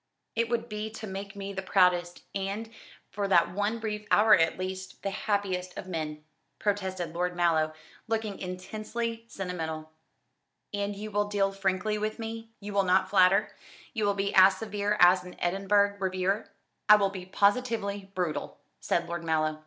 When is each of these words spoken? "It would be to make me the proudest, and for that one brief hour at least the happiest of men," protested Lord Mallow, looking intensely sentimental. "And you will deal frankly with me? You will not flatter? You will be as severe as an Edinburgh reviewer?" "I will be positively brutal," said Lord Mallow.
"It 0.35 0.49
would 0.49 0.67
be 0.67 0.89
to 0.93 1.05
make 1.05 1.35
me 1.35 1.53
the 1.53 1.61
proudest, 1.61 2.23
and 2.33 2.71
for 3.11 3.27
that 3.27 3.51
one 3.53 3.77
brief 3.77 4.07
hour 4.09 4.33
at 4.35 4.57
least 4.57 5.03
the 5.03 5.11
happiest 5.11 5.77
of 5.77 5.85
men," 5.85 6.23
protested 6.57 7.13
Lord 7.13 7.35
Mallow, 7.35 7.73
looking 8.07 8.39
intensely 8.39 9.25
sentimental. 9.27 9.91
"And 10.73 10.95
you 10.95 11.11
will 11.11 11.27
deal 11.27 11.51
frankly 11.51 11.99
with 11.99 12.17
me? 12.17 12.49
You 12.59 12.73
will 12.73 12.81
not 12.81 13.11
flatter? 13.11 13.53
You 13.93 14.05
will 14.05 14.15
be 14.15 14.33
as 14.33 14.57
severe 14.57 14.97
as 14.99 15.23
an 15.23 15.35
Edinburgh 15.37 15.97
reviewer?" 15.99 16.49
"I 16.89 16.95
will 16.95 17.11
be 17.11 17.27
positively 17.27 18.09
brutal," 18.15 18.57
said 18.79 19.07
Lord 19.07 19.23
Mallow. 19.23 19.59